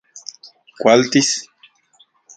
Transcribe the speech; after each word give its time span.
¿Kualtis...? 0.81 1.29